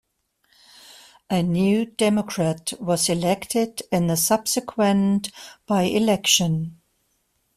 [1.29, 5.29] A New Democrat was elected in the subsequent
[5.67, 6.81] by-election.